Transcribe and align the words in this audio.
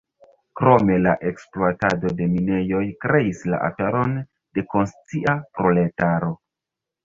Krome 0.61 0.95
la 1.07 1.11
ekspluatado 1.31 2.13
de 2.23 2.27
minejoj 2.33 2.81
kreis 3.07 3.45
la 3.53 3.61
aperon 3.69 4.19
de 4.33 4.67
konscia 4.75 5.41
proletaro. 5.61 6.37